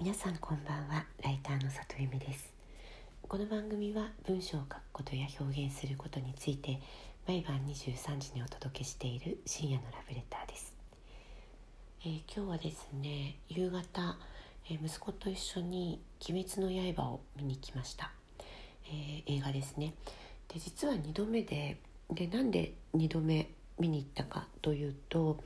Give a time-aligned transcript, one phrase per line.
[0.00, 1.04] 皆さんこんばんは。
[1.24, 2.54] ライターの里由美です。
[3.26, 6.80] この番組は文章を書くことや表現することについて
[7.26, 10.72] 毎晩23時にお届けしている深夜のラブレターです、
[12.02, 14.16] えー、今日はですね夕方、
[14.70, 18.12] えー、息子と一緒に鬼滅の刃を見に来ました、
[18.86, 19.94] えー、映画ですね。
[20.46, 21.76] で実は2度目で
[22.12, 25.38] でなんで2度目見に行ったかというと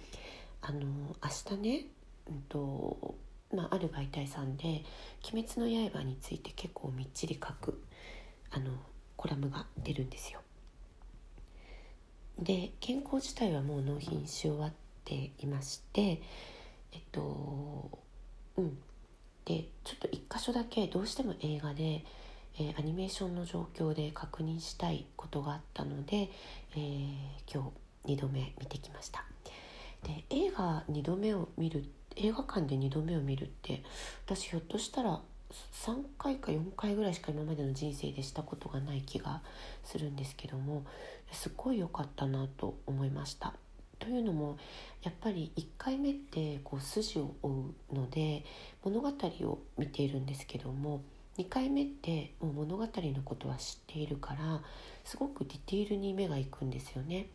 [0.61, 0.82] あの
[1.25, 1.87] 明日ね、
[2.29, 3.14] うんと
[3.55, 4.84] まあ、ある媒体さんで
[5.33, 7.83] 「鬼滅の刃」について結構みっちり書く
[8.51, 8.73] あの
[9.16, 10.41] コラムが出るんですよ。
[12.38, 14.73] で健康自体はもう納品し終わっ
[15.05, 16.23] ていまして
[16.92, 17.98] えっと
[18.56, 18.78] うん
[19.45, 22.05] でちょっと一箇所だけどうしても映画で、
[22.59, 26.30] えー、アニメーションの状況で確認したいことがあったので、
[26.75, 27.70] えー、今
[28.05, 29.25] 日2度目見てきました。
[30.05, 31.84] で映画2度目を見る
[32.16, 33.83] 映画館で2度目を見るって
[34.27, 35.20] 私ひょっとしたら
[35.53, 39.42] 3回か4回ぐらいしか今までの人生でしたことがない気が
[39.84, 40.84] するんですけども
[41.31, 43.55] すっごい良かったなと思いました。
[43.98, 44.56] というのも
[45.03, 48.45] やっぱり1回目ってこう筋を追うので
[48.83, 51.03] 物語を見ているんですけども
[51.39, 54.61] 2回目ってもう物語のことは知っているから
[55.05, 57.29] すごくディティールに目がいくんですよね。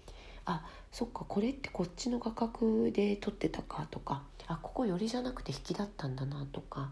[0.48, 6.92] あそっかこれってこっちの画角で撮ってたかとかあここ寄りじゃなくて引きだったんだなとか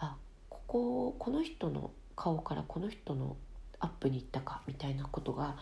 [0.00, 0.16] あ
[0.50, 3.36] こここの人の顔からこの人の
[3.78, 5.56] アップに行ったかみたいなことが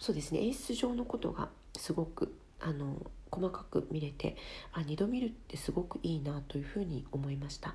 [0.00, 2.96] そうですね演出上のことがすごくあの
[3.30, 4.36] 細かく見れて
[4.72, 7.74] あ2度見るってすごくいいなというふうに思いました。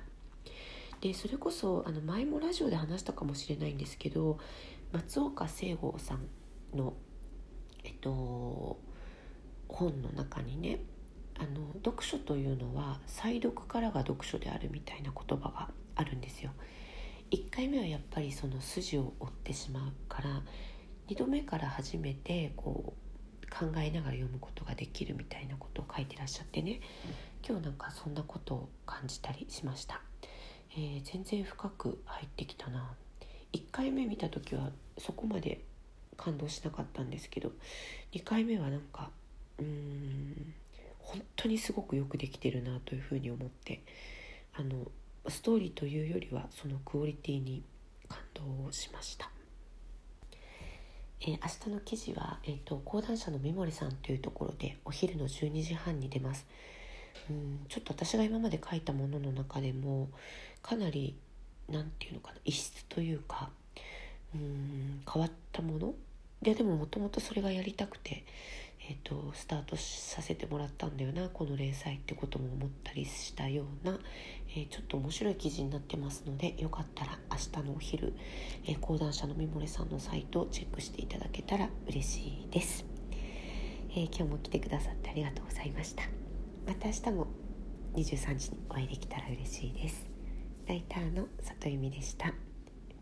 [1.00, 4.38] でそれこそあの前もラジオで話したかもしれないんですけど
[4.92, 6.26] 松岡聖剛さん
[6.76, 6.94] の
[7.84, 8.78] えっと
[9.68, 10.80] 本の中にね
[11.38, 16.50] あの読書というのは再読からが読書であるみたいな言葉があるんですよ。
[17.30, 20.42] 1回目はやっぱりその筋を追ってしまうから
[21.08, 26.80] 2度目から初めてこう考えながら読むことができるみたいなことを書いてらっしゃってね。
[27.46, 30.00] 今日なんかそんなことを感じたりしました、
[30.72, 32.94] えー、全然深く入ってきたな。
[33.52, 35.64] 1回目見た時はそこまで
[36.16, 37.52] 感動しなかったんですけど
[38.12, 39.10] 2回目はなんか
[39.58, 40.54] うん
[40.98, 43.82] 本当にすごくよくできてるなというふうに思って
[44.54, 44.90] あの
[45.28, 47.62] ストーリーというよりはそのクオリティに
[48.08, 49.30] 感動をしました。
[51.20, 56.46] えー、明日の記事は、えーと、講談社の三森さんというところでお昼の12時半に出ます。
[57.30, 60.08] うんちょっと私が今まで書いたものの中でも
[60.62, 61.16] かなり
[61.68, 63.50] 何て言うのかな異質というか
[64.34, 65.94] うん変わったもの？
[66.42, 68.24] ででももともとそれがやりたくて
[68.88, 73.98] えーと、スタートさせてもらったんだよなこの連載ってことも思ったりしたような、
[74.50, 78.14] えー、ちょっと面白い記事になってますのでよかったら明日のお昼、
[78.64, 82.84] えー、講談社のミモレさんのサイトをチェックしていただけたら嬉しいです、
[83.90, 86.04] えー、今日も来てくださってありがとうございました。
[86.66, 87.26] また明日も
[87.94, 90.06] 23時にお会いできたら嬉しいです。
[90.66, 92.34] ライターの里由美でした。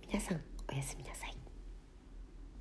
[0.06, 0.40] 皆さん
[0.70, 1.43] おやすみなさい。